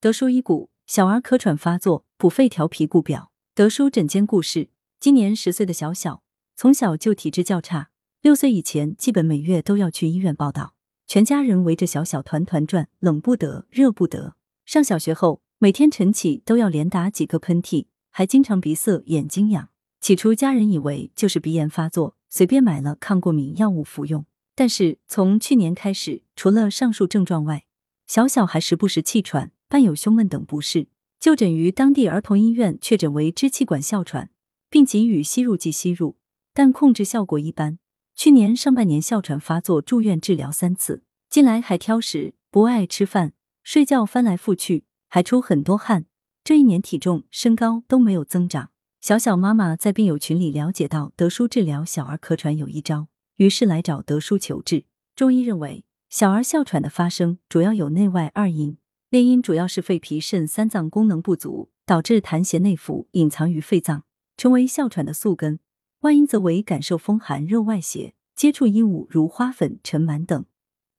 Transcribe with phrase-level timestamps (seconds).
[0.00, 3.32] 德叔医骨，小儿咳喘发作，补肺调脾固表。
[3.52, 4.68] 德叔诊间故事：
[5.00, 6.22] 今年十岁的小小，
[6.54, 7.90] 从小就体质较差，
[8.22, 10.74] 六岁以前基本每月都要去医院报道，
[11.08, 14.36] 全家人围着小小团团转，冷不得，热不得。
[14.64, 19.70] 上小学后，每天晨起都要连打几个喷嚏，还经常鼻塞、眼睛痒。
[20.00, 24.24] 起初家人以为就是鼻炎发作，随便买了抗过敏药物服用。
[24.54, 27.64] 但是从去年开始，除了上述症状外，
[28.06, 29.50] 小小还时不时气喘。
[29.68, 30.88] 伴有胸闷等不适，
[31.20, 34.30] 就诊于当地儿童医院，确诊为支气管哮喘，
[34.70, 36.16] 并给予吸入剂吸入，
[36.54, 37.78] 但控制效果一般。
[38.14, 46.06] 去年上半年哮喘发作，住院治疗三次，近来还挑食，不爱吃饭，睡觉翻来覆去，还出很多汗。
[46.42, 48.70] 这一年体重、身高都没有增长。
[49.02, 54.86] 小小妈妈在病友群里了解到德叔治疗小儿咳喘有一招，于是来找德叔求治。
[55.14, 58.78] 中医认为，小儿哮喘的发生主要有内外二因。
[59.10, 64.04] 内因主要是肺脾肾三脏功能不足，导致痰邪内浮，隐藏于肺脏，
[64.36, 65.60] 成为哮喘的宿根；
[66.00, 70.44] 外因则为感受风寒热外邪，接触衣物如花粉、尘螨等，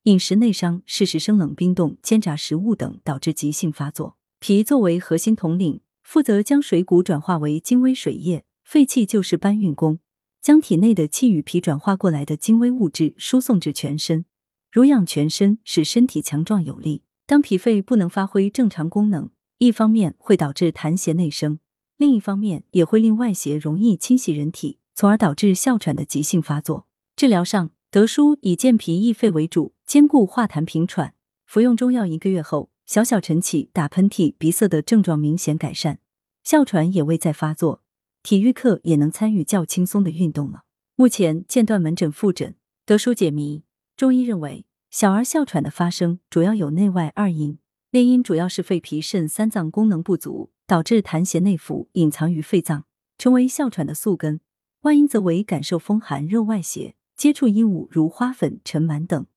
[0.06, 4.18] 饮食内伤、适时生冷冰冻、煎炸食物等，导致急性发作。
[4.40, 10.00] 脾作为核心统领，负责将水谷转化为精微水液；肺气就是搬运工，
[10.42, 14.26] 将体内的气与脾转化过来的精微物质输送至全身，
[14.72, 17.04] 濡养全身，使身体强壮有力。
[17.30, 21.60] 当脾肺不能发挥正常功能，一方面会导致痰邪内生，
[21.96, 26.88] 另一方面也会令外邪容易侵袭人体，从而导致哮喘的急性发作。
[27.16, 31.14] 治疗上，德叔以健脾益肺为主，兼顾化痰平喘。
[31.46, 36.00] 服用中药一个月后，小小晨起、打喷嚏、鼻塞的症状明显改善，
[36.44, 37.84] 哮喘也未再发作，
[38.24, 40.64] 体育课也能参与较轻松的运动了。
[40.96, 42.56] 目前间断门诊复诊。
[42.88, 43.62] 德叔解谜：
[43.96, 44.66] 中医认为。
[44.90, 47.60] 小儿哮喘的发生主要有内外二因，
[47.92, 54.40] 内因主要是肺脾肾三脏功能不足，导致痰邪内浮，隐藏于肺脏，成为哮喘的宿根；
[54.82, 59.28] 外因则为感受风寒热外邪，接触衣物如花粉、尘螨等，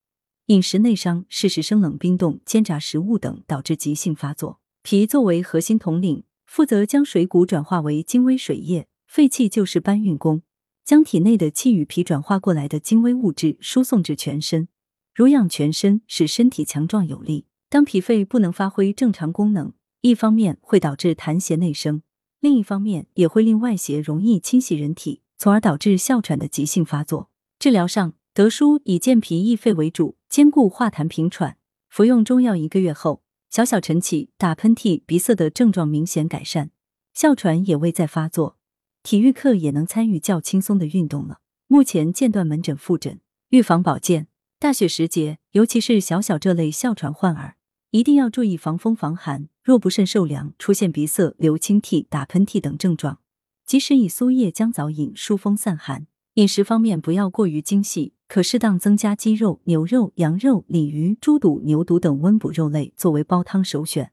[0.46, 4.58] 饮食内伤、适时生冷冰冻、煎炸食物等，导致急性发作。
[4.82, 10.40] 脾作为核心统领，负责将水谷转化为精微水液；肺气就是搬运工，
[10.82, 14.68] 将体内的气与脾转化过来的精微物质输送至全身。
[15.14, 17.44] 濡养全身，使身体强壮有力。
[17.68, 22.02] 当脾肺不能发挥正常功能，一方面会导致痰邪内生，
[22.40, 27.30] 另一方面也会令外邪容易侵袭人体，从而导致哮喘的急性发作。
[27.58, 31.58] 治疗上，德叔以健脾益肺为主，兼顾化痰平喘。
[31.90, 36.70] 服用中药一个月后，小小晨起、打喷嚏、鼻塞的症状明显改善，
[37.12, 38.56] 哮喘也未再发作，
[39.02, 41.40] 体育课也能参与较轻松的运动了。
[41.68, 44.28] 目前间断门诊复诊，预防保健。
[44.62, 47.56] 大雪时节，尤其是小小这类哮喘患儿，
[47.90, 49.48] 一定要注意防风防寒。
[49.60, 53.18] 若不慎受凉，出现鼻塞、流清涕、打喷嚏等症状，
[53.66, 56.06] 及时以苏叶姜枣饮疏风散寒。
[56.34, 64.12] 饮食方面不要过于精细，可适当增加鸡肉、牛肉、羊肉、鲤鱼、猪肚、牛肚等温补肉类作为煲汤首选，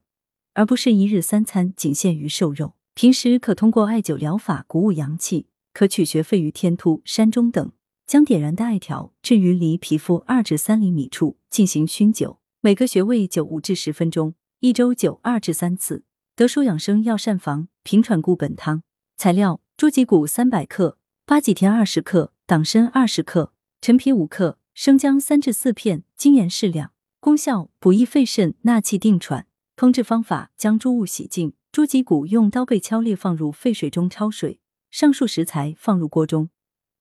[0.56, 2.74] 而不是一日三餐仅限于瘦肉。
[2.96, 7.72] 平时可通过艾灸疗法鼓舞阳气，可取穴肺俞天突、山中等。
[8.10, 16.04] 将点燃的艾条置于离皮肤二至三厘米处进行熏灸，每个穴位灸五至十分钟，一周灸二至三次。
[16.36, 18.82] 德舒养生药膳房平喘固本汤
[19.16, 26.92] 材料：猪脊骨三百克，八戟天二十克，党参二十克，陈皮五克，生姜三至四片，精盐适量。
[27.20, 29.46] 功效：补益肺肾，纳气定喘。
[29.78, 34.60] 烹制方法：将猪物洗净，猪脊骨用刀背敲裂，放入沸水中焯水。
[34.90, 36.50] 上述食材放入锅中。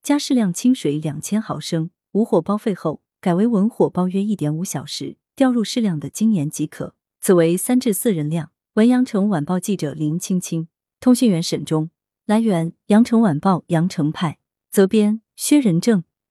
[0.08, 6.94] 加适量清水两千毫升，武火煲沸后，改为文火煲约一点五小时，调入适量的精盐即可。
[7.20, 8.50] 此为三至四人量。
[8.76, 10.68] 文阳城晚报记者林青青，
[10.98, 11.90] 通讯员沈忠。
[12.24, 14.38] 来源：阳城晚报阳城派，
[14.70, 16.02] 责编：薛仁正。